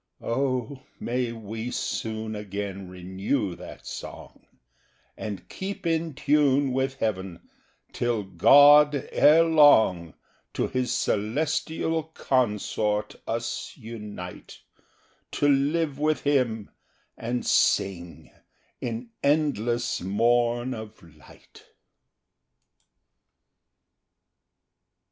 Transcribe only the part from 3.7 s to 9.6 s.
song, 25 And keep in tune with Heaven, till God ere